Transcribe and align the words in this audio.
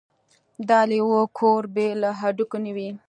د 0.67 0.69
لېوه 0.89 1.21
کور 1.37 1.63
بې 1.75 1.87
له 2.01 2.09
هډوکو 2.19 2.57
نه 2.65 2.71
وي. 2.75 2.89